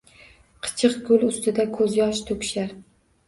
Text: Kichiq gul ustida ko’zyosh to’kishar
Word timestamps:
Kichiq 0.67 0.95
gul 1.09 1.27
ustida 1.27 1.67
ko’zyosh 1.77 2.25
to’kishar 2.31 2.73